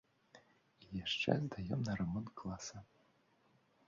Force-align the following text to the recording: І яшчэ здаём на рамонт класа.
І 0.85 1.01
яшчэ 1.05 1.35
здаём 1.43 1.83
на 1.89 1.93
рамонт 1.99 2.27
класа. 2.41 2.77